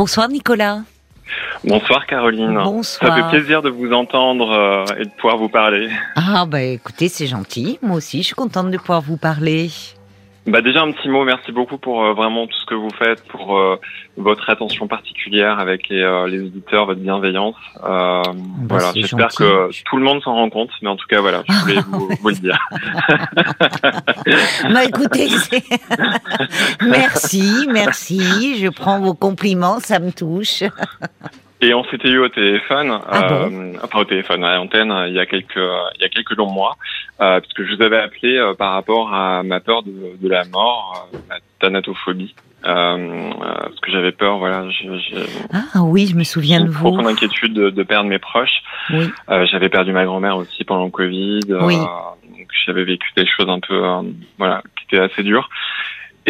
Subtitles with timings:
[0.00, 0.80] Bonsoir Nicolas.
[1.62, 2.54] Bonsoir Caroline.
[2.54, 3.18] Bonsoir.
[3.18, 5.90] Ça fait plaisir de vous entendre euh, et de pouvoir vous parler.
[6.16, 7.78] Ah bah écoutez, c'est gentil.
[7.82, 9.68] Moi aussi, je suis contente de pouvoir vous parler.
[10.46, 13.22] Bah déjà un petit mot, merci beaucoup pour euh, vraiment tout ce que vous faites,
[13.28, 13.76] pour euh,
[14.16, 17.56] votre attention particulière avec les, euh, les auditeurs, votre bienveillance.
[17.84, 18.32] Euh, Bah,
[18.68, 21.52] voilà, j'espère que tout le monde s'en rend compte, mais en tout cas voilà, je
[21.60, 22.58] voulais vous, vous le dire.
[24.72, 25.28] Bah écoutez,
[26.82, 28.58] merci, merci.
[28.58, 30.62] Je prends vos compliments, ça me touche.
[31.62, 35.14] Et on s'était eu au téléphone, Ah euh, enfin au téléphone, à l'antenne, euh, il
[35.14, 36.76] y a quelques il y a quelques longs mois,
[37.20, 40.28] euh, parce que je vous avais appelé euh, par rapport à ma peur de, de
[40.28, 45.16] la mort, euh, ma thanatophobie, euh, euh, parce que j'avais peur, voilà, j'ai j'ai
[45.52, 46.80] Ah oui, je me souviens de vous.
[46.80, 48.62] profonde inquiétude de, de perdre mes proches.
[48.90, 49.10] Oui.
[49.28, 51.40] Euh, j'avais perdu ma grand-mère aussi pendant le Covid.
[51.50, 51.76] euh, Oui.
[51.76, 54.00] donc j'avais vécu des choses un peu, euh,
[54.38, 55.50] voilà, qui étaient assez dures.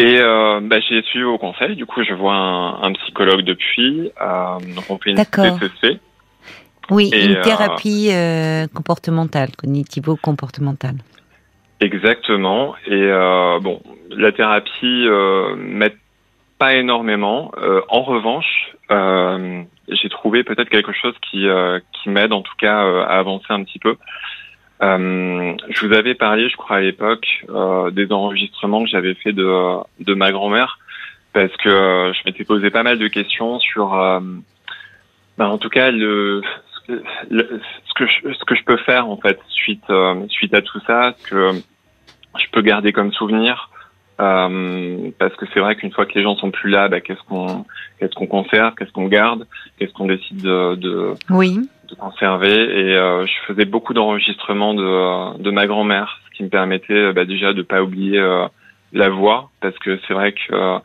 [0.01, 1.75] Et euh, bah, j'ai suivi vos conseils.
[1.75, 4.11] Du coup, je vois un, un psychologue depuis.
[4.19, 5.17] Euh, donc on fait une.
[5.17, 5.99] TCC.
[6.89, 10.95] Oui, Et, une euh, thérapie euh, comportementale, cognitivo-comportementale.
[11.79, 12.75] Exactement.
[12.87, 15.07] Et euh, bon, la thérapie
[15.57, 15.97] m'aide
[16.57, 17.51] pas énormément.
[17.89, 21.45] En revanche, j'ai trouvé peut-être quelque chose qui
[21.93, 23.97] qui m'aide en tout cas à avancer un petit peu.
[24.81, 29.33] Euh, je vous avais parlé, je crois à l'époque, euh, des enregistrements que j'avais fait
[29.33, 30.79] de de ma grand-mère
[31.33, 33.91] parce que euh, je m'étais posé pas mal de questions sur,
[35.37, 36.41] ben, en tout cas le
[36.87, 38.05] ce que,
[38.55, 39.85] je, peux faire en fait suite
[40.29, 41.51] suite à tout ça, ce que
[42.39, 43.69] je peux garder comme souvenir.
[44.17, 47.65] Parce que c'est vrai qu'une fois que les gens sont plus là, bah, qu'est-ce qu'on
[47.99, 51.59] qu'est-ce qu'on conserve, qu'est-ce qu'on garde, qu'est-ce qu'on décide de, de, Oui.
[51.91, 52.53] De conserver.
[52.55, 57.13] Et euh, je faisais beaucoup d'enregistrements de, de ma grand-mère, ce qui me permettait euh,
[57.13, 58.45] bah, déjà de pas oublier euh,
[58.93, 60.79] la voix, parce que c'est vrai que euh,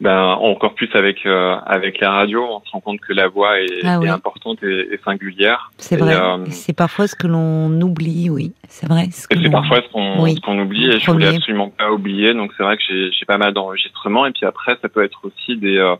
[0.00, 3.60] ben, encore plus avec euh, avec la radio, on se rend compte que la voix
[3.60, 4.06] est, Ah oui.
[4.06, 5.70] est importante et, et singulière.
[5.78, 6.14] C'est vrai.
[6.14, 8.52] euh, C'est parfois ce que l'on oublie, oui.
[8.68, 9.06] C'est vrai.
[9.10, 10.36] c'est parfois ce qu'on Oui.
[10.48, 12.34] oublie et je voulais absolument pas oublier.
[12.34, 15.20] Donc c'est vrai que j'ai j'ai pas mal d'enregistrements et puis après ça peut être
[15.24, 15.94] aussi des euh,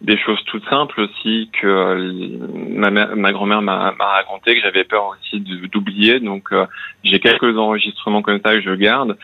[0.00, 2.38] des choses toutes simples aussi que euh,
[2.68, 6.20] ma mère- ma grand-mère m'a m'a raconté que j'avais peur aussi d'oublier.
[6.20, 6.64] Donc euh,
[7.04, 9.16] j'ai quelques enregistrements comme ça que je garde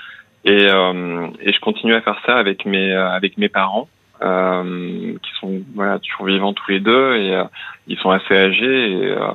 [0.45, 3.89] et euh, et je continue à faire ça avec mes euh, avec mes parents.
[4.23, 7.45] Euh, qui sont voilà toujours vivants tous les deux et euh,
[7.87, 9.27] ils sont assez âgés et euh,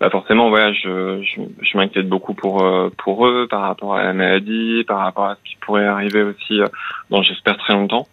[0.00, 2.64] bah forcément voilà je je, je m'inquiète beaucoup pour
[2.96, 6.58] pour eux par rapport à la maladie par rapport à ce qui pourrait arriver aussi
[6.58, 6.66] euh,
[7.10, 8.06] dans j'espère très longtemps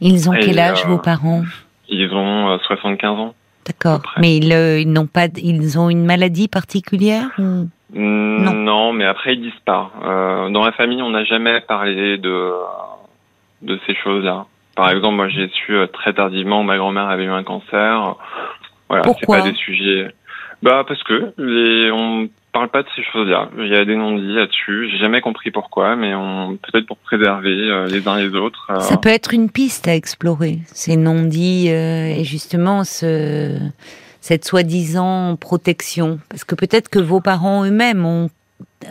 [0.00, 1.42] Ils ont Et, quel âge vos parents?
[1.88, 3.34] Ils ont euh, 75 ans
[3.66, 4.00] D'accord.
[4.18, 8.52] Mais ils, euh, ils n'ont pas, ils ont une maladie particulière ou- non.
[8.54, 8.92] Non.
[8.94, 9.90] mais après ils disent pas.
[10.04, 12.50] Euh, dans la famille on n'a jamais parlé de
[13.60, 17.24] de ces choses là par exemple moi j'ai su euh, très tardivement ma grand-mère avait
[17.24, 18.16] eu un cancer.
[18.88, 19.38] Voilà c'est Pourquoi?
[19.38, 20.10] pas des sujets.
[20.62, 23.48] Bah parce que les on parle pas de ces choses-là.
[23.58, 24.88] Il y a des non-dits là-dessus.
[24.90, 28.66] J'ai jamais compris pourquoi, mais on peut-être pour préserver euh, les uns les autres.
[28.70, 30.58] euh, Ça peut être une piste à explorer.
[30.66, 33.58] Ces non-dits euh, et justement ce,
[34.20, 36.18] cette soi-disant protection.
[36.28, 38.28] Parce que peut-être que vos parents eux-mêmes ont-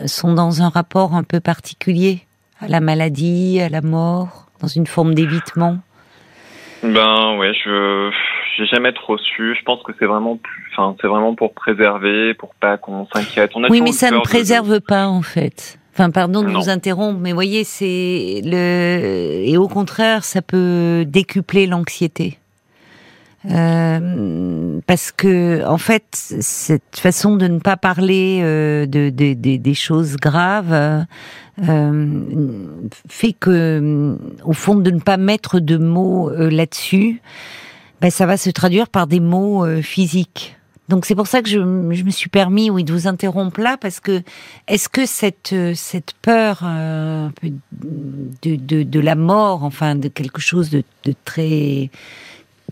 [0.06, 2.20] sont dans un rapport un peu particulier
[2.60, 5.78] à la maladie, à la mort, dans une forme d'évitement.
[6.82, 8.10] Ben ouais, je
[8.56, 9.54] j'ai jamais trop su.
[9.58, 10.38] Je pense que c'est vraiment
[10.72, 13.52] enfin c'est vraiment pour préserver, pour pas qu'on s'inquiète.
[13.70, 15.78] Oui, mais ça ne de- préserve pas en fait.
[15.94, 16.60] Enfin, pardon de Non.
[16.60, 22.38] vous interrompre, mais voyez, c'est le et au contraire, ça peut décupler l'anxiété.
[23.50, 29.56] Euh, parce que en fait, cette façon de ne pas parler euh, de, de- de-
[29.56, 30.72] des choses graves
[31.68, 32.20] euh,
[33.08, 37.20] fait que, au fond, de ne pas mettre de mots là-dessus,
[38.02, 40.56] ben, ça va se traduire par des mots euh, physiques.
[40.88, 43.76] Donc c'est pour ça que je, je me suis permis, oui, de vous interrompre là,
[43.80, 44.22] parce que
[44.68, 47.28] est-ce que cette euh, cette peur euh,
[48.42, 51.90] de, de de la mort, enfin de quelque chose de, de très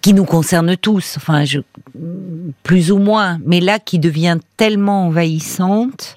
[0.03, 1.61] qui nous concerne tous, enfin je
[2.63, 6.17] plus ou moins, mais là qui devient tellement envahissante.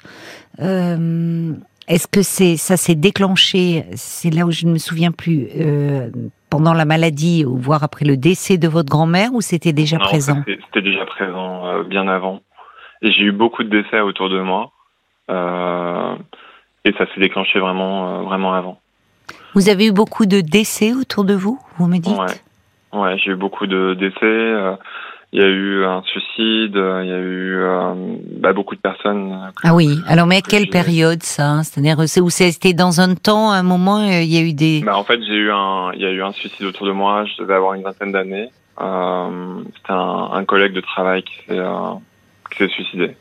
[0.59, 1.53] euh,
[1.87, 6.09] est-ce que c'est ça s'est déclenché C'est là où je ne me souviens plus euh,
[6.53, 10.03] pendant la maladie ou voire après le décès de votre grand-mère ou c'était déjà Non,
[10.03, 10.43] présent?
[10.45, 12.41] c'était- C'était déjà présent euh, bien avant.
[13.01, 14.71] Et j'ai eu beaucoup de décès autour de moi.
[15.31, 16.15] Euh,
[16.85, 18.77] et ça s'est déclenché vraiment, euh, vraiment avant.
[19.55, 22.15] Vous avez eu beaucoup de décès autour de vous, vous me dites?
[22.19, 22.99] Ouais.
[22.99, 24.23] Ouais, j'ai eu beaucoup de décès.
[25.33, 26.75] Euh, Il y a eu un suicide.
[26.77, 27.93] euh, Il y a eu euh,
[28.39, 29.31] bah, beaucoup de personnes.
[29.33, 29.99] euh, que- Ah oui.
[30.07, 31.63] Alors, mais à que quelle période ça hein?
[31.63, 34.53] C'est-à-dire, c'est où c'était dans un temps, à un moment, euh, il y a eu
[34.53, 34.81] des.
[34.85, 37.25] Bah, en fait, j'ai eu un, il y a eu un suicide autour de moi.
[37.25, 38.49] Je devais avoir une vingtaine d'années.
[38.81, 41.93] Euh, C'était un, un, collègue de travail qui s'est euh,
[42.51, 43.15] qui s'est suicidé.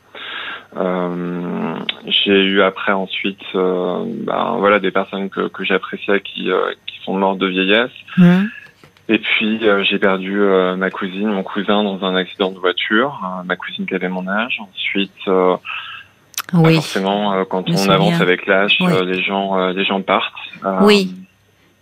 [0.77, 1.75] Euh,
[2.07, 6.45] j'ai eu après ensuite, euh, ben, voilà, des personnes que, que j'appréciais qui
[6.87, 7.91] qui sont mortes de vieillesse.
[8.17, 8.45] Mmh.
[9.09, 10.39] Et puis j'ai perdu
[10.77, 14.61] ma cousine, mon cousin dans un accident de voiture, ma cousine qui avait mon âge.
[14.61, 15.11] Ensuite,
[16.55, 16.75] oui.
[16.77, 20.33] forcément, quand on avance avec l'âge, les gens les gens partent.
[20.83, 21.15] oui.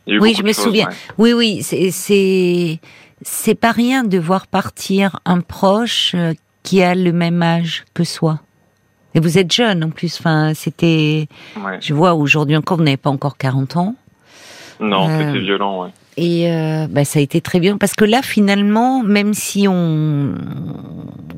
[0.07, 0.89] Oui, je me souviens.
[1.19, 2.81] Oui, oui, c'est
[3.23, 6.33] c'est pas rien de voir partir un proche euh,
[6.63, 8.41] qui a le même âge que soi.
[9.15, 10.17] Et vous êtes jeune en plus.
[10.21, 11.29] Enfin, c'était.
[11.81, 13.95] Je vois aujourd'hui encore, vous n'avez pas encore 40 ans.
[14.81, 15.91] Non, euh, c'était violent, ouais.
[16.17, 20.35] Et euh, bah, ça a été très bien parce que là, finalement, même si on,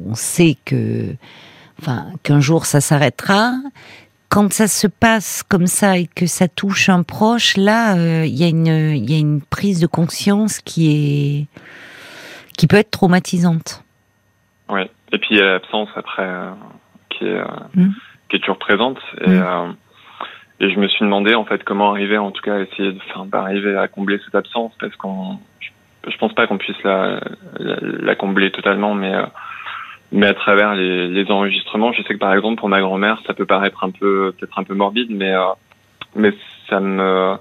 [0.09, 1.15] on sait que,
[1.81, 3.53] enfin, qu'un jour ça s'arrêtera,
[4.29, 8.35] quand ça se passe comme ça et que ça touche un proche, là, euh, il
[8.35, 8.67] y, a une,
[8.97, 11.47] y a une prise de conscience qui est
[12.57, 13.85] qui peut être traumatisante.
[14.69, 16.51] Oui, et puis il y a l'absence après euh,
[17.11, 17.43] qui, est,
[17.75, 17.89] mmh.
[18.29, 18.99] qui est toujours présente.
[19.25, 19.77] Et, mmh.
[20.63, 23.27] Et, je me suis demandé en fait comment arriver, en tout cas, essayer de, enfin,
[23.27, 25.39] d'arriver à combler cette absence, parce qu'on,
[26.07, 27.21] je, pense pas qu'on puisse la,
[27.59, 29.13] la, la, combler totalement, mais
[30.13, 33.35] mais à travers les, les, enregistrements, je sais que par exemple pour ma grand-mère, ça
[33.35, 35.47] peut paraître un peu peut-être un peu morbide, mais euh,
[36.15, 36.33] mais
[36.69, 37.37] ça me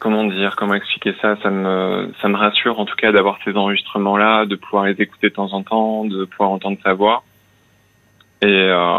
[0.00, 3.54] comment dire, comment expliquer ça, ça me ça me rassure en tout cas d'avoir ces
[3.56, 7.22] enregistrements là, de pouvoir les écouter de temps en temps, de pouvoir entendre sa voix.
[8.42, 8.98] Et euh,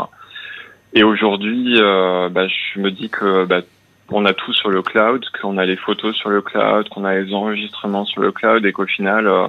[0.93, 3.61] et aujourd'hui, euh, bah, je me dis que bah,
[4.09, 7.15] on a tout sur le cloud, qu'on a les photos sur le cloud, qu'on a
[7.15, 9.47] les enregistrements sur le cloud, et qu'au final euh,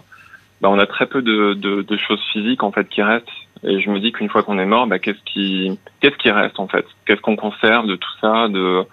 [0.60, 3.26] bah, on a très peu de, de, de, choses physiques en fait qui restent.
[3.64, 6.60] Et je me dis qu'une fois qu'on est mort, bah, qu'est-ce qui qu'est-ce qui reste
[6.60, 6.86] en fait?
[7.06, 8.84] Qu'est-ce qu'on conserve de tout ça de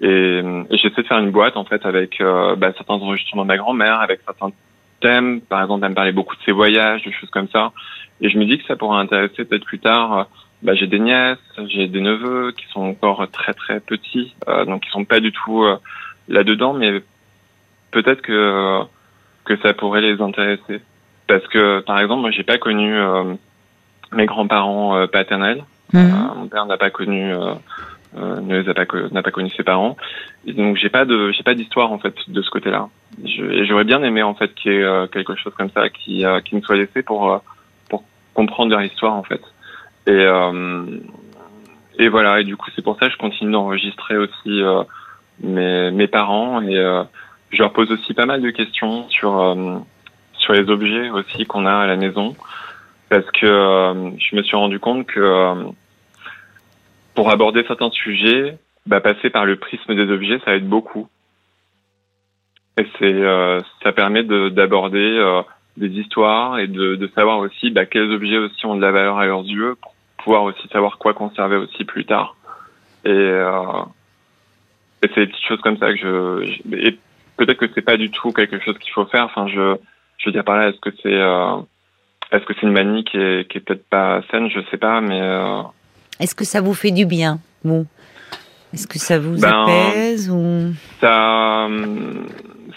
[0.00, 0.40] et,
[0.70, 3.56] et j'essaie de faire une boîte en fait avec euh, bah, certains enregistrements de ma
[3.56, 4.50] grand-mère, avec certains
[5.00, 5.40] thèmes.
[5.40, 7.72] Par exemple, elle me parlait beaucoup de ses voyages, de choses comme ça.
[8.20, 10.28] Et je me dis que ça pourrait intéresser peut-être plus tard.
[10.62, 11.38] Bah, j'ai des nièces,
[11.68, 15.30] j'ai des neveux qui sont encore très très petits, euh, donc ils sont pas du
[15.30, 15.76] tout euh,
[16.28, 17.00] là-dedans, mais
[17.92, 18.82] peut-être que
[19.44, 20.82] que ça pourrait les intéresser.
[21.26, 23.34] Parce que, par exemple, moi, j'ai pas connu euh,
[24.12, 25.64] mes grands-parents euh, paternels.
[25.92, 26.00] Mhm.
[26.00, 27.32] Euh, mon père n'a pas connu,
[28.14, 29.96] ne les a pas n'a pas connu ses parents.
[30.46, 32.88] Et donc, j'ai pas de, j'ai pas d'histoire en fait de ce côté-là.
[33.24, 36.60] J'aurais bien aimé en fait qu'il y ait quelque chose comme ça qui, qui me
[36.60, 37.42] soit laissé pour
[37.88, 39.40] pour comprendre leur histoire en fait.
[40.06, 40.26] Et
[41.98, 42.40] et voilà.
[42.40, 44.62] Et du coup, c'est pour ça que je continue d'enregistrer aussi
[45.40, 46.74] mes mes parents et
[47.50, 49.38] je leur pose aussi pas mal de questions sur
[50.38, 52.34] sur les objets aussi qu'on a à la maison,
[53.10, 55.64] parce que euh, je me suis rendu compte que euh,
[57.14, 58.56] pour aborder certains sujets,
[58.86, 61.08] bah, passer par le prisme des objets, ça aide beaucoup.
[62.78, 65.42] Et c'est, euh, ça permet d'aborder
[65.78, 69.18] des histoires et de, de savoir aussi bah, quels objets aussi ont de la valeur
[69.18, 69.94] à leurs yeux pour
[70.24, 72.36] pouvoir aussi savoir quoi conserver aussi plus tard.
[73.04, 76.98] Et, et c'est des petites choses comme ça que je, je et
[77.36, 79.24] peut-être que c'est pas du tout quelque chose qu'il faut faire.
[79.24, 79.76] Enfin, je
[80.18, 81.56] je veux dire par là, est-ce que c'est euh,
[82.32, 85.00] est-ce que c'est une manie qui est, qui est peut-être pas saine, je sais pas,
[85.00, 85.62] mais euh,
[86.20, 87.86] est-ce que ça vous fait du bien, bon
[88.74, 90.72] Est-ce que ça vous ben, apaise ou?
[91.00, 91.68] ça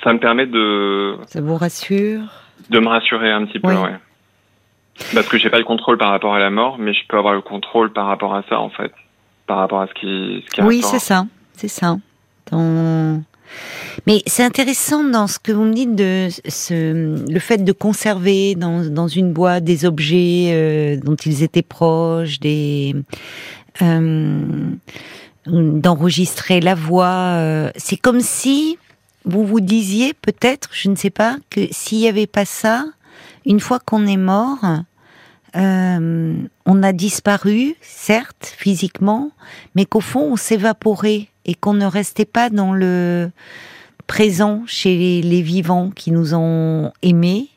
[0.03, 2.21] ça me permet de ça vous rassure?
[2.71, 3.95] De me rassurer un petit peu, ouais.
[5.13, 7.33] Parce que j'ai pas le contrôle par rapport à la mort, mais je peux avoir
[7.33, 8.91] le contrôle par rapport à ça en fait,
[9.47, 11.97] par rapport à ce qui ce qui Oui, c'est ça, c'est ça.
[12.51, 13.21] Dans
[14.07, 18.55] mais c'est intéressant dans ce que vous me dites de ce, le fait de conserver
[18.55, 22.95] dans, dans une boîte des objets euh, dont ils étaient proches, des
[23.81, 24.71] euh,
[25.45, 27.35] d'enregistrer la voix.
[27.35, 28.77] Euh, c'est comme si
[29.25, 32.85] vous vous disiez peut-être, je ne sais pas, que s'il n'y avait pas ça,
[33.45, 34.65] une fois qu'on est mort,
[35.55, 36.35] euh,
[36.65, 39.31] on a disparu, certes, physiquement,
[39.75, 43.31] mais qu'au fond, on s'évaporait et qu'on ne restait pas dans le
[44.07, 47.47] présent chez les, vivants qui nous ont aimés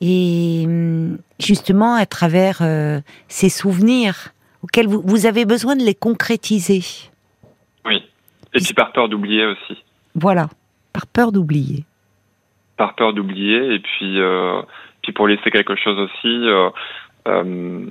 [0.00, 6.82] et hum, justement à travers euh, ces souvenirs auxquels vous, avez besoin de les concrétiser.
[7.84, 8.02] Oui,
[8.54, 9.82] et puis par peur d'oublier aussi.
[10.14, 10.48] Voilà,
[10.92, 11.84] par peur d'oublier.
[12.76, 14.62] Par peur d'oublier et puis, euh,
[15.02, 16.70] puis pour laisser quelque chose aussi euh,
[17.28, 17.86] euh,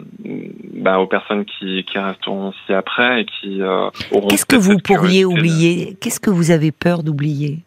[0.75, 4.27] bah, aux personnes qui, qui resteront aussi après et qui auront.
[4.27, 5.98] Qu'est-ce que vous pourriez oublier?
[6.01, 7.60] Qu'est-ce que vous avez peur d'oublier?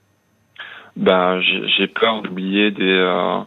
[0.97, 3.43] Ben, j'ai peur d'oublier des.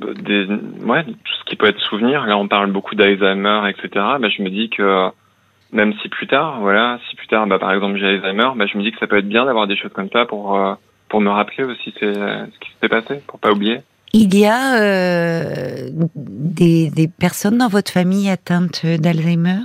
[0.00, 0.46] Des,
[0.84, 2.24] ouais, tout ce qui peut être souvenir.
[2.24, 3.88] Là, on parle beaucoup d'Alzheimer, etc.
[4.20, 5.10] Ben, je me dis que
[5.72, 8.78] même si plus tard, voilà, si plus tard, bah, par exemple, j'ai Alzheimer, bah, je
[8.78, 10.58] me dis que ça peut être bien d'avoir des choses comme ça pour,
[11.08, 13.80] pour me rappeler aussi ce qui s'est passé, pour pas oublier.
[14.12, 19.60] Il y a euh, des, des, personnes dans votre famille atteintes d'Alzheimer?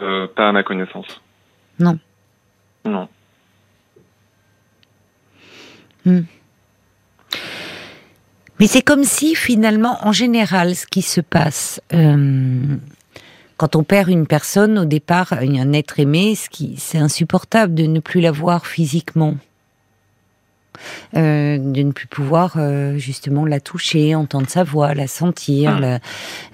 [0.00, 1.20] Euh, Pas à ma connaissance.
[1.80, 1.98] Non.
[2.84, 3.08] Non.
[6.04, 6.20] Hmm.
[8.60, 12.76] Mais c'est comme si finalement, en général, ce qui se passe euh,
[13.58, 16.34] quand on perd une personne, au départ, un être aimé,
[16.76, 19.34] c'est insupportable de ne plus la voir physiquement.
[21.16, 25.98] Euh, de ne plus pouvoir euh, justement la toucher, entendre sa voix, la sentir, ah.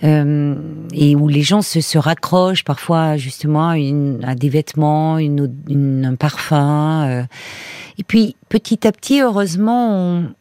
[0.02, 0.54] euh,
[0.94, 5.54] et où les gens se, se raccrochent parfois justement à, une, à des vêtements, une,
[5.68, 7.26] une, un parfum.
[7.98, 10.32] et puis petit à petit, heureusement, on,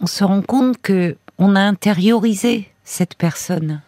[0.00, 3.82] on se rend compte que on a intériorisé cette personne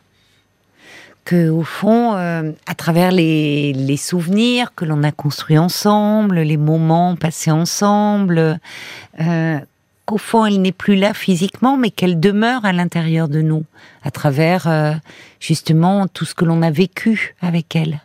[1.24, 7.16] que au fond, euh, à travers les, souvenirs que l'on a construits ensemble, les moments
[7.16, 8.58] passés ensemble,
[9.20, 9.58] euh,
[10.06, 13.64] qu'au fond, elle n'est plus là physiquement, mais qu'elle demeure à l'intérieur de nous,
[14.04, 14.92] à travers euh,
[15.40, 18.00] justement tout ce que l'on a vécu avec elle.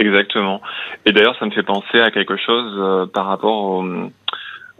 [0.00, 0.60] Exactement.
[1.06, 3.82] Et d'ailleurs, ça me fait penser à quelque chose par rapport au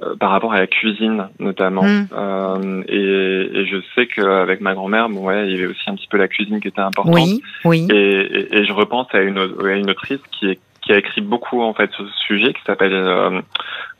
[0.00, 1.82] euh, par rapport à la cuisine notamment.
[1.82, 2.08] Mm.
[2.12, 5.96] Euh, et, et, je sais qu'avec ma grand-mère, bon, ouais, il y avait aussi un
[5.96, 7.16] petit peu la cuisine qui était importante.
[7.16, 7.88] Oui, oui.
[7.92, 11.62] Et, et, je repense à une, à une autrice qui, est, qui a écrit beaucoup
[11.62, 13.40] en fait sur ce sujet, qui s'appelle euh,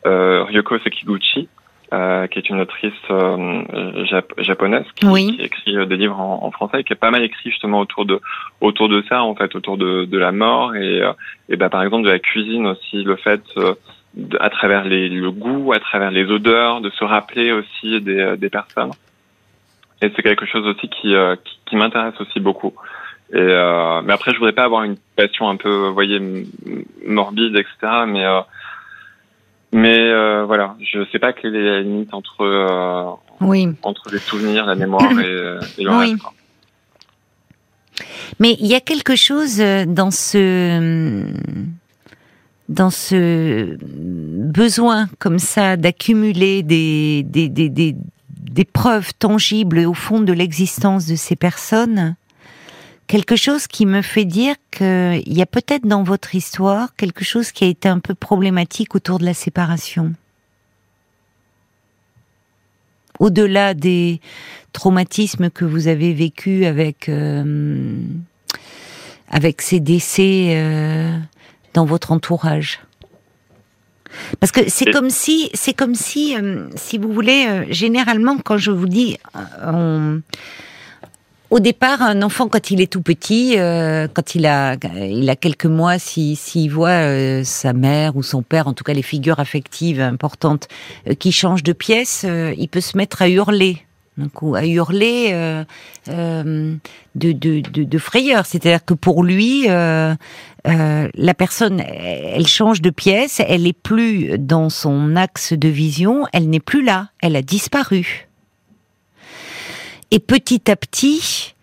[0.07, 1.49] euh, Ryoko Sekiguchi.
[1.91, 4.05] Euh, qui est une autrice euh,
[4.37, 7.49] japonaise qui, qui, écrit des livres en, en, français et qui a pas mal écrit
[7.49, 8.21] justement autour de
[8.61, 11.01] autour de ça en fait autour de, de la mort et,
[11.49, 13.41] et bah, par exemple de la cuisine aussi le fait
[14.41, 18.37] à travers les, le goût, à travers les odeurs, de se rappeler aussi des, euh,
[18.37, 18.93] des personnes.
[20.01, 22.75] Et c'est quelque chose aussi qui, euh, qui, qui m'intéresse aussi beaucoup.
[23.33, 26.21] Et euh, mais après, je voudrais pas avoir une passion un peu, vous voyez,
[27.07, 28.05] morbide, etc.
[28.07, 28.41] Mais euh,
[29.71, 33.69] mais euh, voilà, je sais pas quelle est la limite entre oui.
[33.83, 36.11] entre les souvenirs, la mémoire et, et le oui.
[36.13, 36.25] reste.
[38.39, 39.59] Mais il y a quelque chose
[39.89, 41.27] dans ce
[42.69, 50.33] dans ce besoin comme ça d'accumuler des, des, des, des, preuves tangibles au fond de
[50.33, 52.15] l'existence de ces personnes,
[53.07, 57.53] quelque chose qui me fait dire qu'il y a peut-être dans votre histoire quelque chose
[57.53, 60.13] qui a été un peu problématique autour de la séparation.
[63.19, 64.21] Au-delà des
[64.73, 67.97] traumatismes que vous avez vécus avec euh,
[69.31, 71.19] avec ces décès euh,
[71.79, 72.81] dans votre entourage
[74.41, 78.57] parce que c'est comme si, c'est comme si, euh, si vous voulez, euh, généralement, quand
[78.57, 79.17] je vous dis,
[79.63, 80.19] euh,
[81.51, 85.67] au départ, un enfant, quand il est tout petit, quand il a, il a quelques
[85.67, 90.01] mois, s'il si, voit sa mère ou son père, en tout cas les figures affectives
[90.01, 90.69] importantes,
[91.19, 93.79] qui changent de pièce, il peut se mettre à hurler
[94.27, 95.65] coup, à hurler euh,
[96.09, 96.75] euh,
[97.15, 98.47] de, de, frayeur.
[98.47, 100.15] C'est-à-dire que pour lui, euh,
[100.65, 106.51] la personne, elle change de pièce, elle est plus dans son axe de vision, elle
[106.51, 108.29] n'est plus là, elle a disparu.
[110.11, 111.55] Et petit à petit,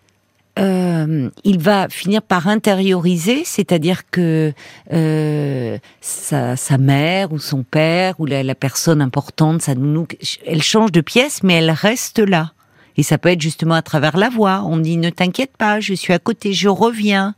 [0.58, 4.52] euh, il va finir par intérioriser, c'est-à-dire que
[4.92, 10.06] euh, sa, sa, mère ou son père ou la, personne importante, ça nous,
[10.46, 12.52] elle change de pièce, mais elle reste là.
[12.96, 14.62] Et ça peut être justement à travers la voix.
[14.64, 17.34] On dit ne t'inquiète pas, je suis à côté, je reviens.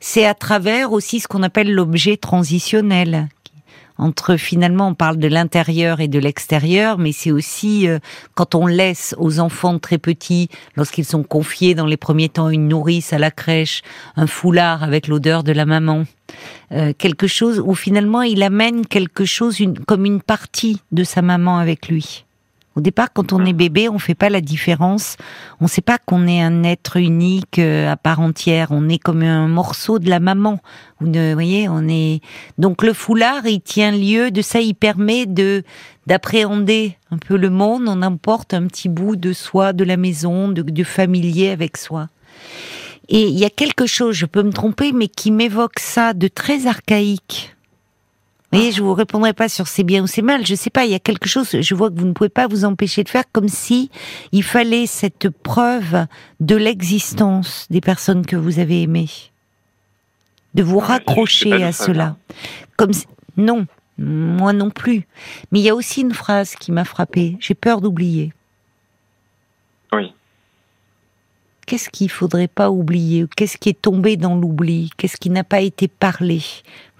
[0.00, 3.28] C'est à travers aussi ce qu'on appelle l'objet transitionnel
[3.98, 7.98] entre finalement on parle de l'intérieur et de l'extérieur, mais c'est aussi euh,
[8.34, 12.68] quand on laisse aux enfants très petits, lorsqu'ils sont confiés dans les premiers temps une
[12.68, 13.82] nourrice à la crèche,
[14.16, 16.04] un foulard avec l'odeur de la maman,
[16.72, 21.22] euh, quelque chose où finalement il amène quelque chose une, comme une partie de sa
[21.22, 22.24] maman avec lui.
[22.74, 25.16] Au départ, quand on est bébé, on fait pas la différence.
[25.60, 28.68] On ne sait pas qu'on est un être unique euh, à part entière.
[28.70, 30.58] On est comme un morceau de la maman.
[31.00, 32.20] Vous voyez, on est
[32.58, 34.60] donc le foulard, il tient lieu de ça.
[34.60, 35.64] Il permet de
[36.06, 37.84] d'appréhender un peu le monde.
[37.86, 42.08] On emporte un petit bout de soi, de la maison, de, de familier avec soi.
[43.08, 46.28] Et il y a quelque chose, je peux me tromper, mais qui m'évoque ça de
[46.28, 47.54] très archaïque
[48.52, 50.46] voyez, je vous répondrai pas sur c'est bien ou c'est mal.
[50.46, 50.84] Je sais pas.
[50.84, 51.60] Il y a quelque chose.
[51.60, 53.90] Je vois que vous ne pouvez pas vous empêcher de faire comme si
[54.32, 56.06] il fallait cette preuve
[56.40, 59.10] de l'existence des personnes que vous avez aimées,
[60.54, 62.16] de vous raccrocher à cela.
[62.76, 62.92] Comme
[63.36, 63.66] non,
[63.98, 65.06] moi non plus.
[65.50, 67.36] Mais il y a aussi une phrase qui m'a frappée.
[67.40, 68.32] J'ai peur d'oublier.
[69.92, 70.12] Oui.
[71.72, 75.62] Qu'est-ce qu'il faudrait pas oublier Qu'est-ce qui est tombé dans l'oubli Qu'est-ce qui n'a pas
[75.62, 76.42] été parlé?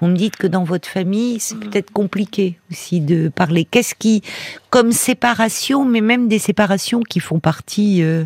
[0.01, 1.61] Vous me dites que dans votre famille, c'est mm.
[1.61, 3.67] peut-être compliqué aussi de parler.
[3.67, 4.23] Qu'est-ce qui,
[4.71, 8.25] comme séparation, mais même des séparations qui font partie euh,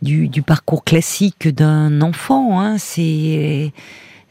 [0.00, 3.70] du, parcours classique d'un enfant, hein, c'est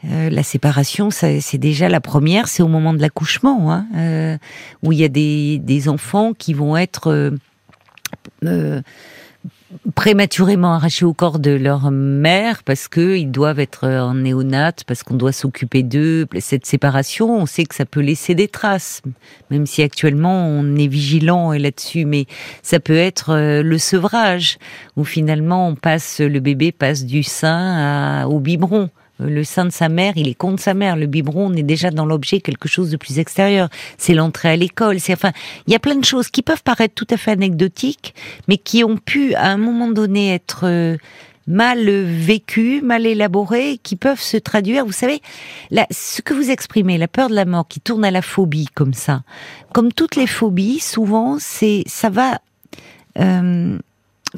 [0.06, 4.36] euh, la séparation, c'est déjà la première, c'est au moment de l'accouchement, hein, euh,
[4.82, 7.30] où il y a des, des, enfants qui vont être
[9.94, 15.02] prématurément arrachés au corps de leur mère parce que ils doivent être en néonat, parce
[15.02, 16.26] qu'on doit s'occuper d'eux.
[16.40, 19.02] Cette séparation, on sait que ça peut laisser des traces,
[19.50, 22.04] même si actuellement on est vigilant là-dessus.
[22.04, 22.26] Mais
[22.62, 24.58] ça peut être le sevrage,
[24.96, 29.88] où finalement on passe, le bébé passe du sein au biberon le sein de sa
[29.88, 30.96] mère, il est contre sa mère.
[30.96, 33.68] Le biberon, on est déjà dans l'objet quelque chose de plus extérieur.
[33.96, 35.00] C'est l'entrée à l'école.
[35.00, 35.32] C'est enfin,
[35.66, 38.14] il y a plein de choses qui peuvent paraître tout à fait anecdotiques,
[38.46, 40.96] mais qui ont pu à un moment donné être euh,
[41.48, 44.84] mal vécues, mal élaborées, qui peuvent se traduire.
[44.84, 45.20] Vous savez,
[45.70, 48.68] là, ce que vous exprimez, la peur de la mort, qui tourne à la phobie
[48.74, 49.22] comme ça.
[49.72, 52.40] Comme toutes les phobies, souvent, c'est ça va.
[53.18, 53.78] Euh,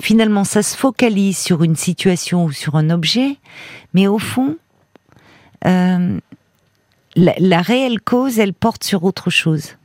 [0.01, 3.37] finalement, ça se focalise sur une situation ou sur un objet,
[3.93, 4.57] mais au fond,
[5.67, 6.19] euh,
[7.17, 9.77] la, réelle cause, elle porte sur autre chose.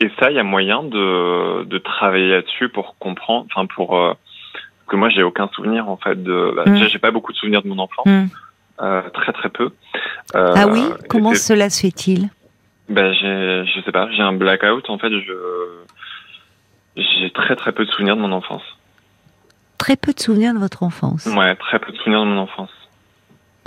[0.00, 4.14] Et ça, il y a moyen de, travailler là-dessus pour comprendre, enfin pour euh,
[4.86, 6.52] que moi j'ai aucun souvenir en fait de.
[6.56, 6.88] Bah, mm.
[6.88, 8.26] j'ai pas beaucoup de souvenirs de mon enfance, mm.
[8.80, 9.70] euh, très très peu.
[10.34, 12.28] ah oui, comment cela se fait-il?
[12.88, 15.10] Ben, j'ai, je sais pas, j'ai un blackout en fait.
[15.10, 15.34] Je
[16.96, 18.62] j'ai très très peu de souvenirs de mon enfance.
[19.78, 21.26] Très peu de souvenirs de votre enfance?
[21.26, 22.70] Ouais, très peu de souvenirs de mon enfance.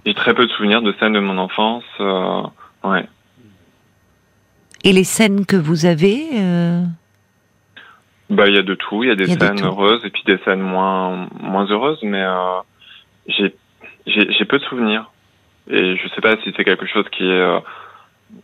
[0.05, 1.83] J'ai très peu de souvenirs de scènes de mon enfance.
[1.99, 2.41] Euh,
[2.83, 3.07] ouais.
[4.83, 6.83] Et les scènes que vous avez euh...
[8.29, 9.03] Bah, il y a de tout.
[9.03, 12.61] Il y a des scènes heureuses et puis des scènes moins moins heureuses, mais euh,
[13.27, 13.55] j'ai
[14.07, 15.11] j'ai peu de souvenirs.
[15.69, 17.59] Et je sais pas si c'est quelque chose qui est euh,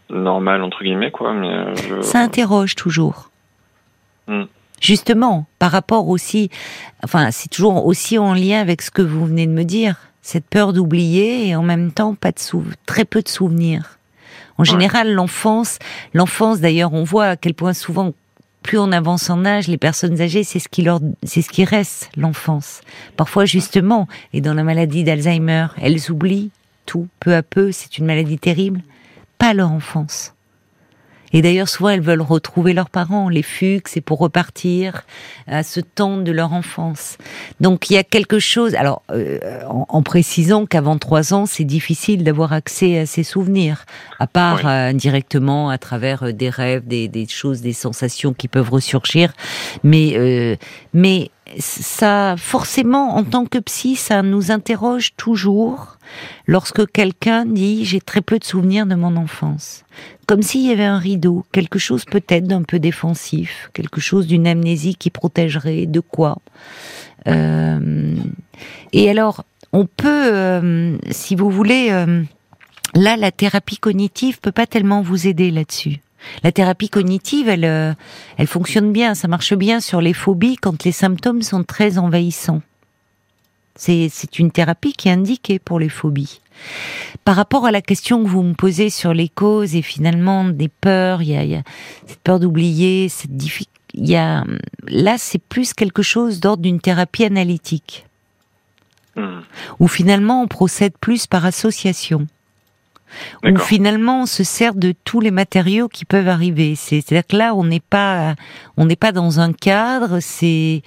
[0.09, 2.01] normal entre guillemets quoi, mais euh, je...
[2.01, 3.29] ça interroge toujours.
[4.27, 4.43] Hmm.
[4.79, 6.49] Justement, par rapport aussi,
[7.03, 10.45] enfin, c'est toujours aussi en lien avec ce que vous venez de me dire cette
[10.45, 12.37] peur d'oublier et en même temps pas de
[12.85, 13.99] très peu de souvenirs.
[14.57, 15.79] En général, l'enfance,
[16.13, 18.13] l'enfance d'ailleurs, on voit à quel point souvent
[18.61, 21.63] plus on avance en âge, les personnes âgées, c'est ce qui leur, c'est ce qui
[21.63, 22.81] reste, l'enfance.
[23.15, 26.51] Parfois, justement, et dans la maladie d'Alzheimer, elles oublient
[26.85, 28.81] tout, peu à peu, c'est une maladie terrible,
[29.37, 30.33] pas leur enfance.
[31.33, 33.29] Et d'ailleurs, souvent, elles veulent retrouver leurs parents.
[33.29, 35.03] Les fugues, c'est pour repartir
[35.47, 37.17] à ce temps de leur enfance.
[37.59, 38.75] Donc, il y a quelque chose.
[38.75, 43.85] Alors, euh, en, précisant qu'avant trois ans, c'est difficile d'avoir accès à ces souvenirs,
[44.19, 48.47] à part euh, directement à travers euh, des rêves, des, des, choses, des sensations qui
[48.47, 49.33] peuvent ressurgir.
[49.83, 50.57] Mais,
[50.93, 55.97] mais ça, forcément, en tant que psy, ça nous interroge toujours
[56.47, 59.83] lorsque quelqu'un dit j'ai très peu de souvenirs de mon enfance.
[60.27, 64.47] Comme s'il y avait un rideau, quelque chose peut-être d'un peu défensif, quelque chose d'une
[64.47, 66.37] amnésie qui protégerait de quoi.
[67.27, 68.15] Euh,
[68.93, 72.23] et alors, on peut, euh, si vous voulez, euh,
[72.95, 75.97] là, la thérapie cognitive peut pas tellement vous aider là-dessus.
[76.43, 77.95] La thérapie cognitive, elle,
[78.37, 82.61] elle fonctionne bien, ça marche bien sur les phobies quand les symptômes sont très envahissants.
[83.75, 86.41] C'est une thérapie qui est indiquée pour les phobies.
[87.23, 90.67] Par rapport à la question que vous me posez sur les causes et finalement des
[90.67, 91.63] peurs, il y a,
[92.05, 93.31] cette peur d'oublier, cette
[93.93, 94.43] il y a,
[94.87, 98.05] là c'est plus quelque chose d'ordre d'une thérapie analytique,
[99.15, 99.39] hmm.
[99.79, 102.27] où finalement on procède plus par association
[103.43, 106.75] où finalement on se sert de tous les matériaux qui peuvent arriver.
[106.75, 108.35] C'est-à-dire que là, on n'est pas,
[108.77, 110.19] on n'est pas dans un cadre.
[110.19, 110.81] C'est,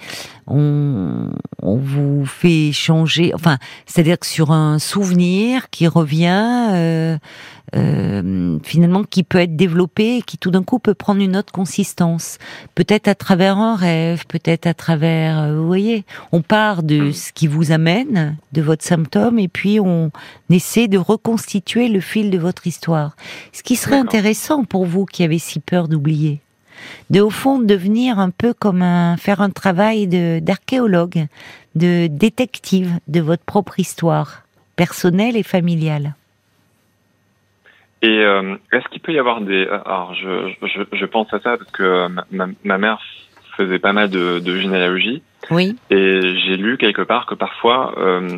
[0.47, 1.29] on,
[1.61, 3.31] on vous fait changer.
[3.33, 6.69] Enfin, c'est-à-dire que sur un souvenir qui revient.
[6.73, 7.17] Euh,
[7.75, 11.51] euh, finalement qui peut être développé et qui tout d'un coup peut prendre une autre
[11.51, 12.37] consistance.
[12.75, 17.31] Peut-être à travers un rêve, peut-être à travers, euh, vous voyez, on part de ce
[17.33, 20.11] qui vous amène, de votre symptôme, et puis on
[20.51, 23.15] essaie de reconstituer le fil de votre histoire.
[23.53, 26.42] Ce qui serait intéressant pour vous qui avez si peur d'oublier,
[27.09, 30.07] de au fond devenir un peu comme un faire un travail
[30.41, 31.27] d'archéologue,
[31.75, 34.43] de détective de votre propre histoire
[34.75, 36.15] personnelle et familiale.
[38.01, 39.65] Et euh, est-ce qu'il peut y avoir des...
[39.65, 42.99] Alors, je, je, je pense à ça parce que ma, ma mère
[43.55, 45.21] faisait pas mal de, de généalogie.
[45.51, 45.77] Oui.
[45.89, 48.37] Et j'ai lu quelque part que parfois, euh,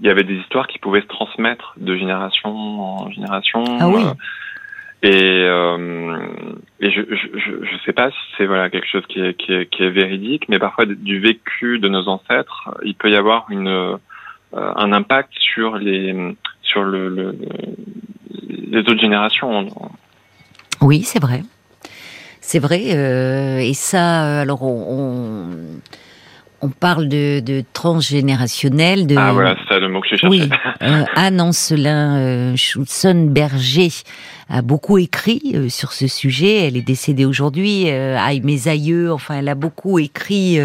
[0.00, 3.64] il y avait des histoires qui pouvaient se transmettre de génération en génération.
[3.80, 4.02] Ah oui.
[5.02, 6.20] Et, euh,
[6.78, 9.82] et je, je, sais pas si c'est voilà quelque chose qui est, qui est, qui
[9.82, 13.96] est véridique, mais parfois du vécu de nos ancêtres, il peut y avoir une euh,
[14.52, 17.36] un impact sur les sur le, le
[18.48, 19.66] les autres générations.
[20.80, 21.42] Oui, c'est vrai.
[22.40, 22.94] C'est vrai.
[22.94, 25.50] Euh, et ça, alors on, on
[26.68, 29.06] parle de, de, transgénérationnel.
[29.06, 30.28] De, ah voilà, c'est ça le mot que je cherchais.
[30.28, 30.48] Oui,
[30.82, 33.90] euh, Anne Ancelin euh, Schulzen-Berger
[34.48, 36.66] a beaucoup écrit euh, sur ce sujet.
[36.66, 37.90] Elle est décédée aujourd'hui.
[37.90, 39.12] Euh, aïe, mes aïeux.
[39.12, 40.58] Enfin, elle a beaucoup écrit.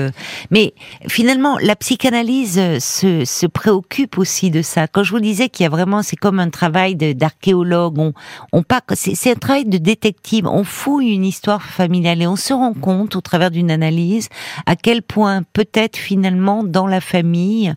[0.51, 0.73] Mais
[1.07, 4.87] finalement, la psychanalyse se, se, préoccupe aussi de ça.
[4.87, 7.97] Quand je vous disais qu'il y a vraiment, c'est comme un travail d'archéologue.
[7.97, 8.13] On,
[8.53, 10.45] on pas, c'est un travail de détective.
[10.45, 14.29] On fouille une histoire familiale et on se rend compte, au travers d'une analyse,
[14.65, 17.73] à quel point peut-être finalement dans la famille,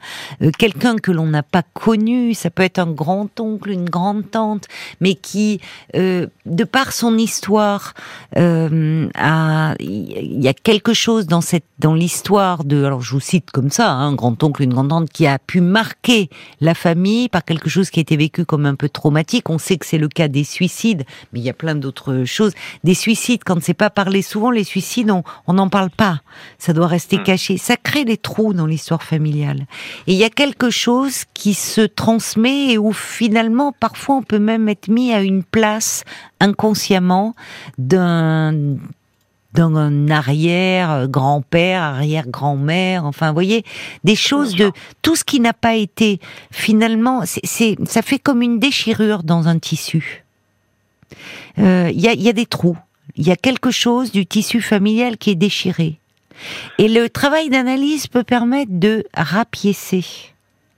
[0.58, 4.66] quelqu'un que l'on n'a pas connu, ça peut être un grand-oncle, une grande-tante,
[5.00, 5.60] mais qui
[5.96, 7.94] euh, de par son histoire,
[8.36, 9.08] euh,
[9.78, 13.70] il y a quelque chose dans cette, dans l'histoire de, alors je vous cite comme
[13.70, 17.90] ça, un hein, grand-oncle, une grand-tante qui a pu marquer la famille par quelque chose
[17.90, 19.50] qui a été vécu comme un peu traumatique.
[19.50, 22.52] On sait que c'est le cas des suicides, mais il y a plein d'autres choses.
[22.84, 25.10] Des suicides, quand c'est pas parlé, souvent les suicides,
[25.46, 26.20] on n'en parle pas.
[26.58, 27.24] Ça doit rester hmm.
[27.24, 27.56] caché.
[27.58, 29.66] Ça crée des trous dans l'histoire familiale.
[30.06, 34.38] Et il y a quelque chose qui se transmet et où finalement, parfois, on peut
[34.38, 36.04] même être mis à une place
[36.40, 37.34] inconsciemment
[37.78, 38.76] d'un
[39.52, 43.64] d'un arrière grand-père, arrière grand-mère, enfin, vous voyez,
[44.04, 44.70] des choses de
[45.02, 49.58] tout ce qui n'a pas été finalement, c'est ça fait comme une déchirure dans un
[49.58, 50.24] tissu.
[51.58, 52.76] Euh, il y, a, y a des trous,
[53.16, 55.99] il y a quelque chose du tissu familial qui est déchiré,
[56.78, 60.04] et le travail d'analyse peut permettre de rapiécer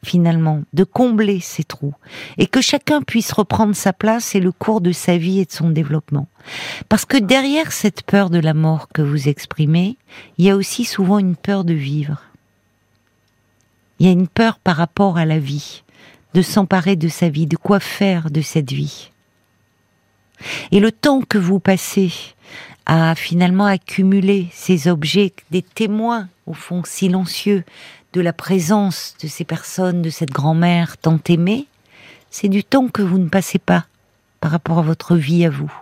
[0.04, 1.94] finalement, de combler ces trous,
[2.36, 5.52] et que chacun puisse reprendre sa place et le cours de sa vie et de
[5.52, 6.26] son développement.
[6.88, 9.96] Parce que derrière cette peur de la mort que vous exprimez,
[10.38, 12.20] il y a aussi souvent une peur de vivre.
[14.00, 15.84] Il y a une peur par rapport à la vie,
[16.34, 19.10] de s'emparer de sa vie, de quoi faire de cette vie.
[20.72, 22.12] Et le temps que vous passez
[22.86, 27.64] à finalement accumuler ces objets, des témoins au fond silencieux
[28.12, 31.66] de la présence de ces personnes, de cette grand-mère tant aimée,
[32.30, 33.86] c'est du temps que vous ne passez pas
[34.40, 35.72] par rapport à votre vie à vous.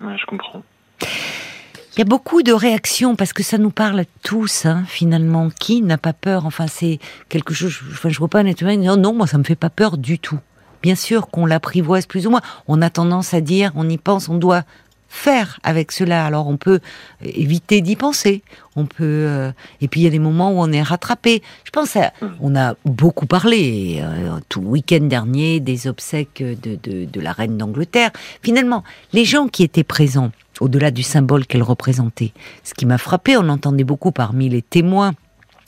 [0.00, 0.62] Ouais, je comprends.
[1.02, 5.50] Il y a beaucoup de réactions parce que ça nous parle tous, hein, finalement.
[5.50, 6.46] Qui n'a pas peur?
[6.46, 7.78] Enfin, c'est quelque chose.
[7.90, 8.76] Enfin, je vois pas honnêtement.
[8.76, 10.38] Non, non, moi, ça me fait pas peur du tout.
[10.82, 12.42] Bien sûr qu'on l'apprivoise plus ou moins.
[12.68, 14.62] On a tendance à dire, on y pense, on doit
[15.10, 16.24] faire avec cela.
[16.24, 16.80] Alors on peut
[17.22, 18.42] éviter d'y penser.
[18.76, 19.50] On peut euh,
[19.82, 21.42] et puis il y a des moments où on est rattrapé.
[21.64, 26.78] Je pense à, on a beaucoup parlé euh, tout le week-end dernier des obsèques de,
[26.82, 28.12] de, de la reine d'Angleterre.
[28.42, 33.36] Finalement, les gens qui étaient présents, au-delà du symbole qu'elle représentait, ce qui m'a frappé,
[33.36, 35.14] on entendait beaucoup parmi les témoins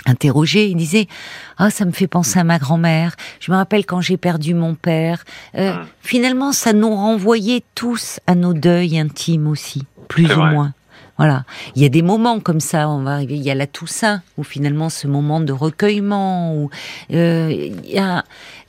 [0.07, 1.07] interrogé, il disait
[1.59, 3.17] ah ça me fait penser à ma grand-mère.
[3.41, 5.25] Je me rappelle quand j'ai perdu mon père.
[5.57, 5.87] Euh, ah.
[6.01, 10.75] Finalement, ça nous renvoyait tous à nos deuils intimes aussi, plus ou moins.
[11.19, 11.45] Voilà.
[11.77, 13.35] Il y a des moments comme ça, on va arriver.
[13.35, 16.71] Il y a la Toussaint, où finalement ce moment de recueillement, où
[17.13, 18.25] euh, il y a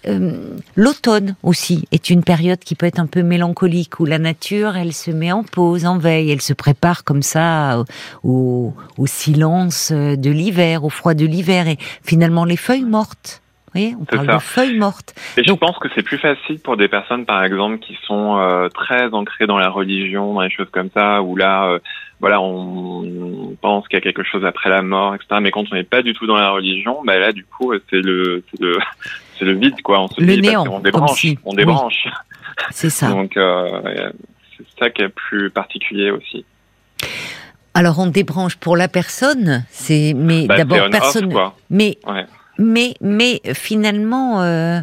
[0.06, 4.76] euh, l'automne aussi est une période qui peut être un peu mélancolique, où la nature,
[4.76, 7.84] elle se met en pause, en veille, elle se prépare comme ça
[8.24, 13.42] au, au silence de l'hiver, au froid de l'hiver, et finalement les feuilles mortes
[13.74, 15.14] voyez, on parle de feuilles mortes.
[15.38, 18.70] Et je pense que c'est plus facile pour des personnes, par exemple, qui sont euh,
[18.70, 21.80] très ancrées dans la religion, dans les choses comme ça, où là, euh,
[22.24, 25.42] voilà, on pense qu'il y a quelque chose après la mort, etc.
[25.42, 28.00] Mais quand on n'est pas du tout dans la religion, bah là, du coup, c'est
[28.00, 28.78] le, c'est le,
[29.38, 30.00] c'est le vide, quoi.
[30.00, 32.08] On se le dit, néant, on débranche, on débranche.
[32.72, 33.10] C'est ça.
[33.10, 34.10] Donc, euh,
[34.56, 36.46] c'est ça qui est plus particulier aussi.
[37.74, 41.34] Alors on débranche pour la personne, c'est mais bah, d'abord personne,
[41.70, 42.26] mais ouais.
[42.58, 44.80] Mais, mais finalement, euh,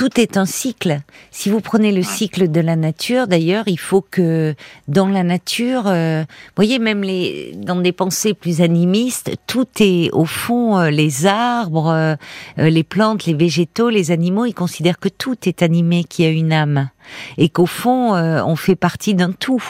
[0.00, 1.02] tout est un cycle.
[1.30, 4.54] Si vous prenez le cycle de la nature, d'ailleurs, il faut que
[4.88, 6.24] dans la nature, euh,
[6.56, 11.88] voyez, même les, dans des pensées plus animistes, tout est au fond euh, les arbres,
[11.88, 12.16] euh,
[12.56, 14.46] les plantes, les végétaux, les animaux.
[14.46, 16.88] Ils considèrent que tout est animé, qui a une âme,
[17.36, 19.62] et qu'au fond, on fait partie d'un tout.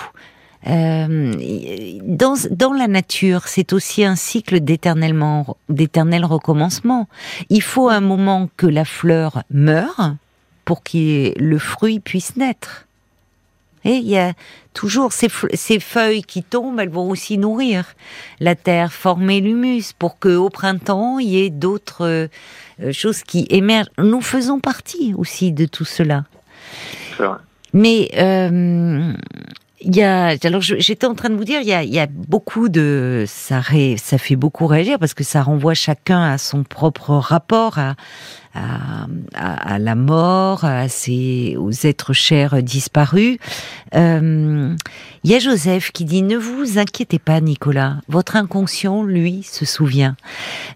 [0.67, 7.09] Euh, dans, dans la nature, c'est aussi un cycle d'éternellement, d'éternel recommencement.
[7.49, 10.15] Il faut un moment que la fleur meure
[10.65, 12.87] pour que le fruit puisse naître.
[13.85, 14.35] Et il y a
[14.75, 17.95] toujours ces, ces, feuilles qui tombent, elles vont aussi nourrir
[18.39, 22.29] la terre, former l'humus pour que au printemps il y ait d'autres
[22.83, 23.89] euh, choses qui émergent.
[23.97, 26.25] Nous faisons partie aussi de tout cela.
[27.73, 29.13] Mais euh,
[29.83, 31.99] il y a, alors j'étais en train de vous dire, il y a, il y
[31.99, 36.37] a beaucoup de, ça, ré, ça fait beaucoup réagir parce que ça renvoie chacun à
[36.37, 37.95] son propre rapport à,
[38.55, 43.39] à, à, la mort, à ses, aux êtres chers disparus.
[43.95, 44.75] Euh,
[45.25, 49.65] il y a Joseph qui dit ne vous inquiétez pas, Nicolas, votre inconscient, lui, se
[49.65, 50.17] souvient.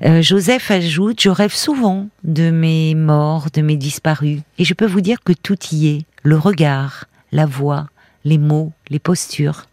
[0.05, 4.87] Euh, Joseph ajoute je rêve souvent de mes morts, de mes disparus, et je peux
[4.87, 7.89] vous dire que tout y est, le regard, la voix
[8.25, 9.65] les mots, les postures.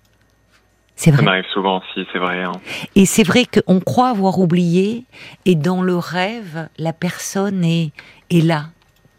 [0.95, 1.19] C'est vrai.
[1.19, 2.43] Ça m'arrive souvent aussi, c'est vrai.
[2.43, 2.51] Hein.
[2.95, 5.05] Et c'est vrai qu'on croit avoir oublié,
[5.45, 7.91] et dans le rêve, la personne est,
[8.29, 8.65] est là,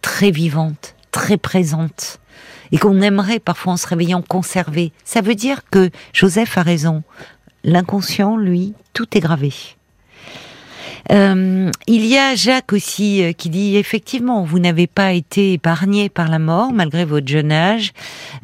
[0.00, 2.20] très vivante, très présente,
[2.70, 4.92] et qu'on aimerait parfois en se réveillant conserver.
[5.04, 7.02] Ça veut dire que Joseph a raison.
[7.64, 9.52] L'inconscient, lui, tout est gravé.
[11.10, 16.08] Euh, il y a Jacques aussi euh, qui dit effectivement, vous n'avez pas été épargné
[16.08, 17.92] par la mort malgré votre jeune âge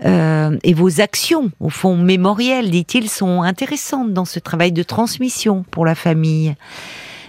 [0.04, 5.64] euh, et vos actions, au fond mémorielles, dit-il, sont intéressantes dans ce travail de transmission
[5.70, 6.56] pour la famille.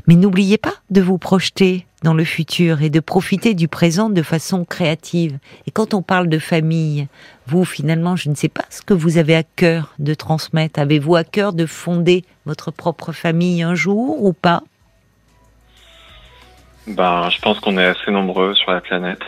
[0.07, 4.23] Mais n'oubliez pas de vous projeter dans le futur et de profiter du présent de
[4.23, 5.37] façon créative.
[5.67, 7.07] Et quand on parle de famille,
[7.45, 10.79] vous finalement, je ne sais pas ce que vous avez à cœur de transmettre.
[10.79, 14.63] Avez-vous à cœur de fonder votre propre famille un jour ou pas?
[16.89, 19.21] Ben, je pense qu'on est assez nombreux sur la planète.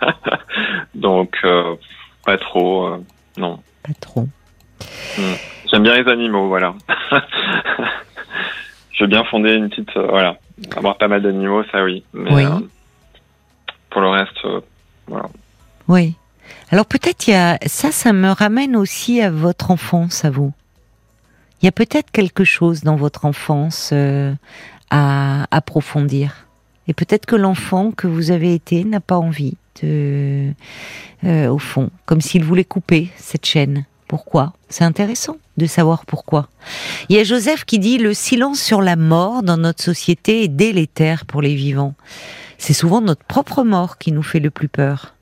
[0.94, 1.76] Donc, euh,
[2.24, 3.04] pas trop, euh,
[3.36, 3.60] non.
[3.82, 4.26] Pas trop.
[5.18, 5.34] Hmm.
[5.70, 6.74] J'aime bien les animaux, voilà.
[8.92, 10.38] je veux bien fonder une petite, euh, voilà,
[10.76, 12.04] avoir pas mal d'animaux, ça oui.
[12.14, 12.44] Mais, oui.
[13.90, 14.46] pour le reste,
[15.06, 15.28] voilà.
[15.88, 16.14] Oui.
[16.70, 20.52] Alors peut-être il y a ça, ça me ramène aussi à votre enfance, à vous.
[21.60, 23.94] Il y a peut-être quelque chose dans votre enfance
[24.90, 26.43] à approfondir.
[26.88, 30.52] Et peut-être que l'enfant que vous avez été n'a pas envie de,
[31.24, 33.84] euh, au fond, comme s'il voulait couper cette chaîne.
[34.08, 34.52] Pourquoi?
[34.68, 36.48] C'est intéressant de savoir pourquoi.
[37.08, 40.48] Il y a Joseph qui dit le silence sur la mort dans notre société est
[40.48, 41.94] délétère pour les vivants.
[42.58, 45.13] C'est souvent notre propre mort qui nous fait le plus peur.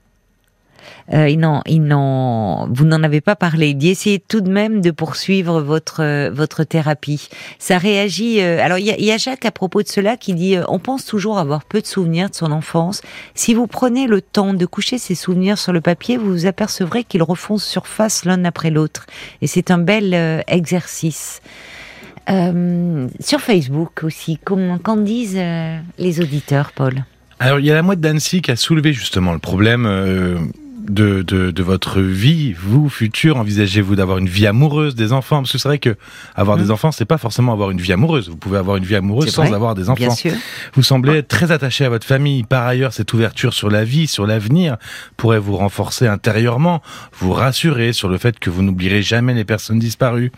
[1.12, 3.74] Euh, il vous n'en avez pas parlé.
[3.74, 7.28] D'y essayer tout de même de poursuivre votre euh, votre thérapie.
[7.58, 8.40] Ça réagit.
[8.40, 11.38] Euh, alors il y a, Jacques à propos de cela qui dit on pense toujours
[11.38, 13.02] avoir peu de souvenirs de son enfance.
[13.34, 17.04] Si vous prenez le temps de coucher ces souvenirs sur le papier, vous vous apercevrez
[17.04, 19.06] qu'ils refont surface l'un après l'autre.
[19.42, 21.40] Et c'est un bel exercice.
[22.28, 25.40] sur Facebook aussi, qu'en disent
[25.98, 27.04] les auditeurs, Paul?
[27.38, 29.86] Alors, il y a la mouette d'Annecy qui a soulevé justement le problème
[30.88, 35.38] de, de, de, votre vie, vous, futur, envisagez-vous d'avoir une vie amoureuse, des enfants?
[35.38, 35.96] Parce que c'est vrai que
[36.34, 36.70] avoir des mmh.
[36.70, 38.28] enfants, c'est pas forcément avoir une vie amoureuse.
[38.28, 40.14] Vous pouvez avoir une vie amoureuse sans avoir des enfants.
[40.74, 42.42] Vous semblez être très attaché à votre famille.
[42.42, 44.76] Par ailleurs, cette ouverture sur la vie, sur l'avenir,
[45.16, 46.82] pourrait vous renforcer intérieurement,
[47.18, 50.32] vous rassurer sur le fait que vous n'oublierez jamais les personnes disparues.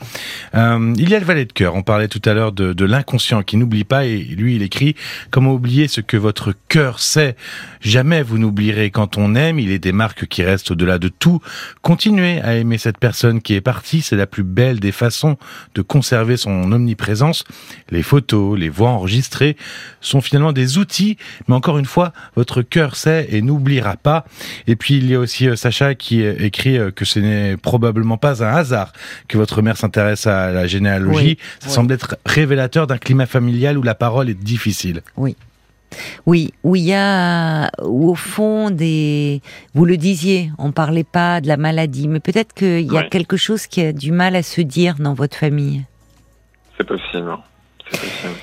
[0.54, 1.74] Euh, il y a le valet de cœur.
[1.74, 4.94] On parlait tout à l'heure de, de l'inconscient qui n'oublie pas, et lui, il écrit
[5.30, 7.36] comment oublier ce que votre cœur sait?
[7.80, 9.58] Jamais vous n'oublierez quand on aime.
[9.58, 11.40] Il est des marques qui reste au-delà de tout.
[11.82, 15.36] Continuez à aimer cette personne qui est partie, c'est la plus belle des façons
[15.74, 17.44] de conserver son omniprésence.
[17.90, 19.56] Les photos, les voix enregistrées
[20.00, 24.24] sont finalement des outils, mais encore une fois, votre cœur sait et n'oubliera pas.
[24.66, 28.16] Et puis il y a aussi euh, Sacha qui écrit euh, que ce n'est probablement
[28.16, 28.92] pas un hasard
[29.28, 31.38] que votre mère s'intéresse à la généalogie.
[31.60, 35.02] Ça semble être révélateur d'un climat familial où la parole est difficile.
[35.16, 35.36] Oui.
[36.26, 39.40] Oui, où il y a, au fond des,
[39.74, 43.36] vous le disiez, on parlait pas de la maladie, mais peut-être qu'il y a quelque
[43.36, 45.84] chose qui a du mal à se dire dans votre famille.
[46.76, 47.36] C'est possible.
[47.90, 48.38] C'est possible.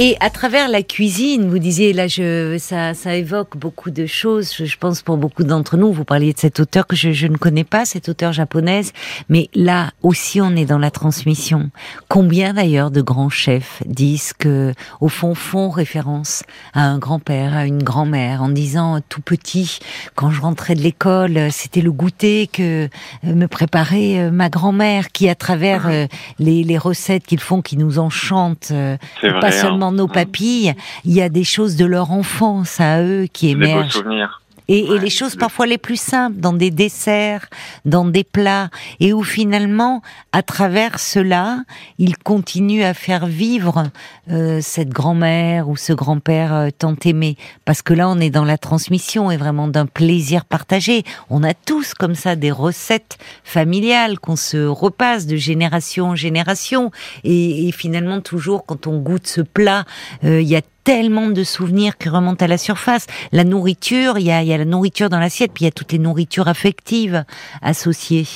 [0.00, 4.54] Et à travers la cuisine, vous disiez là, je, ça, ça évoque beaucoup de choses.
[4.54, 7.36] Je, pense pour beaucoup d'entre nous, vous parliez de cette auteur que je, je, ne
[7.36, 8.92] connais pas, cette auteure japonaise,
[9.28, 11.72] mais là aussi, on est dans la transmission.
[12.08, 17.66] Combien d'ailleurs de grands chefs disent que, au fond, font référence à un grand-père, à
[17.66, 19.80] une grand-mère, en disant tout petit,
[20.14, 22.84] quand je rentrais de l'école, c'était le goûter que
[23.24, 26.06] euh, me préparait euh, ma grand-mère, qui à travers euh,
[26.38, 29.50] les, les recettes qu'ils font, qui nous enchantent, pas hein.
[29.88, 30.12] Seulement nos mm.
[30.12, 30.74] papilles,
[31.04, 33.86] il y a des choses de leur enfance à eux qui émergent.
[33.86, 34.42] Des souvenirs.
[34.68, 37.48] Et, et, les choses parfois les plus simples, dans des desserts,
[37.84, 40.02] dans des plats, et où finalement,
[40.32, 41.62] à travers cela,
[41.98, 43.84] il continue à faire vivre
[44.30, 47.36] euh, cette grand-mère ou ce grand-père euh, tant aimé.
[47.64, 51.02] Parce que là, on est dans la transmission et vraiment d'un plaisir partagé.
[51.30, 56.90] On a tous comme ça des recettes familiales qu'on se repasse de génération en génération.
[57.24, 59.84] Et, et finalement, toujours, quand on goûte ce plat,
[60.24, 63.06] euh, il y a tellement de souvenirs qui remontent à la surface.
[63.30, 65.70] La nourriture, il y a, y a la nourriture dans l'assiette, puis il y a
[65.70, 67.26] toutes les nourritures affectives
[67.60, 68.26] associées.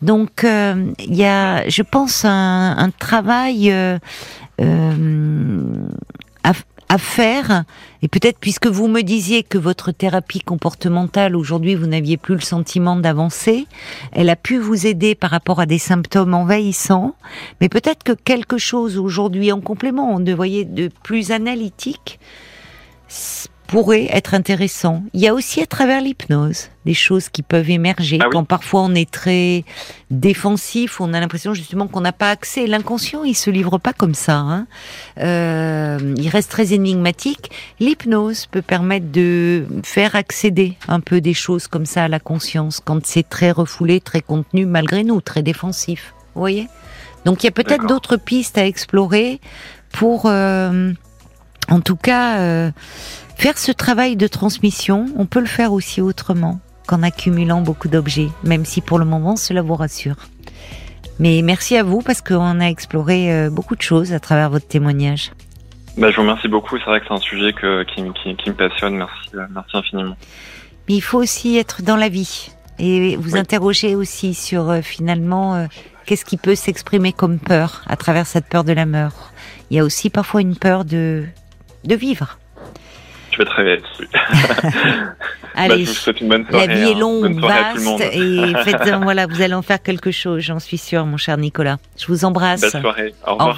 [0.00, 3.98] Donc, euh, il y a, je pense, un, un travail euh,
[4.62, 5.62] euh,
[6.90, 7.64] à faire.
[8.02, 12.40] Et peut-être puisque vous me disiez que votre thérapie comportementale aujourd'hui vous n'aviez plus le
[12.40, 13.66] sentiment d'avancer,
[14.12, 17.14] elle a pu vous aider par rapport à des symptômes envahissants,
[17.60, 22.18] mais peut-être que quelque chose aujourd'hui en complément, de voyez de plus analytique
[23.70, 25.04] pourrait être intéressant.
[25.14, 28.30] Il y a aussi à travers l'hypnose des choses qui peuvent émerger Ah oui.
[28.32, 29.64] quand parfois on est très
[30.10, 32.66] défensif, on a l'impression justement qu'on n'a pas accès.
[32.66, 34.38] L'inconscient, il se livre pas comme ça.
[34.38, 34.66] Hein.
[35.18, 37.50] Euh, il reste très énigmatique.
[37.80, 42.80] L'hypnose peut permettre de faire accéder un peu des choses comme ça à la conscience
[42.84, 46.14] quand c'est très refoulé, très contenu malgré nous, très défensif.
[46.34, 46.68] Vous voyez?
[47.24, 49.40] Donc il y a peut-être d'autres pistes à explorer
[49.92, 50.92] pour, euh,
[51.68, 52.70] en tout cas, euh,
[53.36, 55.06] faire ce travail de transmission.
[55.16, 59.36] On peut le faire aussi autrement qu'en accumulant beaucoup d'objets, même si pour le moment
[59.36, 60.16] cela vous rassure.
[61.18, 64.66] Mais merci à vous parce qu'on a exploré euh, beaucoup de choses à travers votre
[64.66, 65.32] témoignage.
[66.00, 66.78] Bah, je vous remercie beaucoup.
[66.78, 68.96] C'est vrai que c'est un sujet que, qui, me- qui, qui me passionne.
[68.96, 70.16] Merci, euh, merci infiniment.
[70.88, 73.38] Mais il faut aussi être dans la vie et vous Oui.
[73.38, 75.66] interroger aussi sur euh, finalement euh,
[76.06, 79.30] qu'est-ce qui peut s'exprimer comme peur à travers cette peur de la mort.
[79.70, 81.24] Il y a aussi parfois une peur de
[81.84, 82.38] de vivre.
[83.32, 84.08] Je vais travailler là-dessus.
[85.52, 86.68] Bah, Allez, je vous souhaite une bonne soirée.
[86.68, 86.98] la vie est hein.
[87.00, 90.78] longue, Bonne le vaste et faites voilà, vous allez en faire quelque chose, j'en suis
[90.78, 91.78] sûre, mon cher Nicolas.
[91.98, 92.60] Je vous embrasse.
[92.60, 93.14] Belle soirée.
[93.26, 93.56] Au revoir.